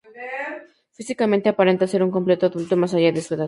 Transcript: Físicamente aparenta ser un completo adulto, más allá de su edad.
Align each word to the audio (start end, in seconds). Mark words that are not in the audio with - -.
Físicamente 0.97 1.47
aparenta 1.49 1.91
ser 1.91 2.01
un 2.03 2.11
completo 2.17 2.45
adulto, 2.47 2.75
más 2.75 2.91
allá 2.95 3.11
de 3.11 3.21
su 3.21 3.35
edad. 3.35 3.39